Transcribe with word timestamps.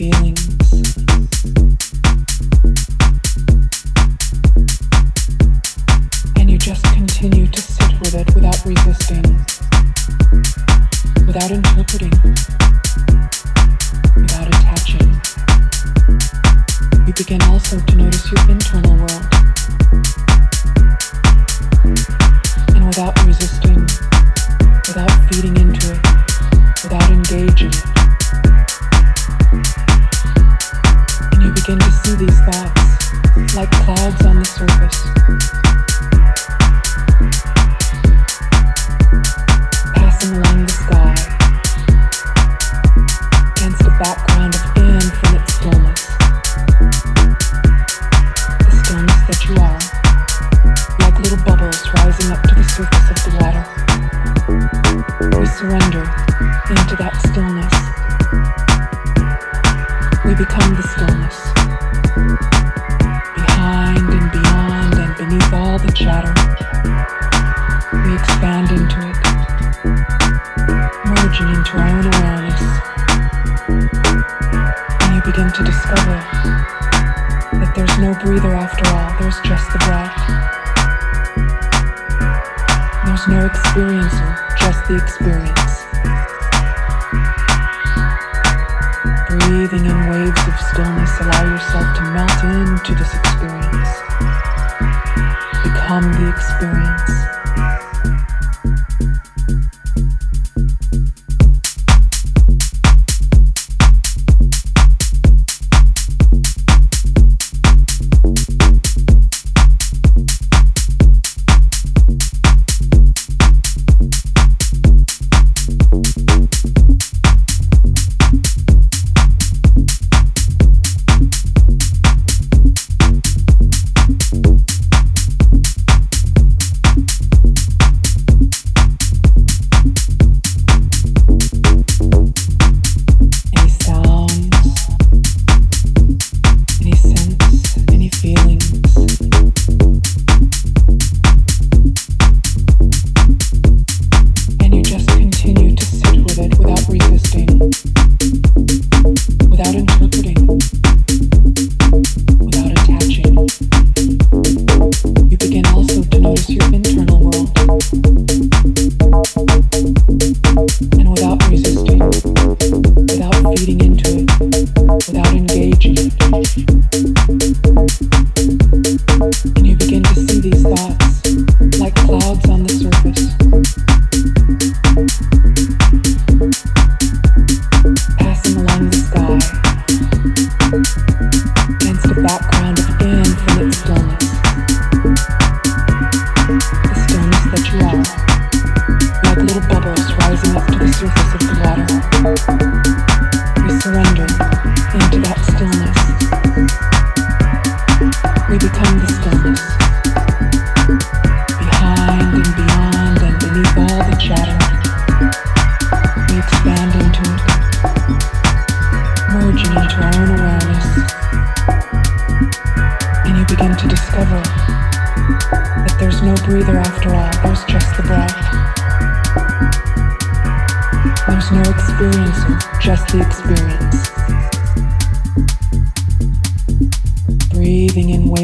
feelings. 0.00 0.99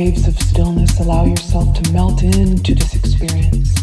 waves 0.07 0.29
of 0.29 0.39
stillness, 0.39 1.01
allow 1.01 1.25
yourself 1.25 1.75
to 1.75 1.93
melt 1.93 2.23
into 2.23 2.75
this 2.77 2.95
experience. 2.95 3.76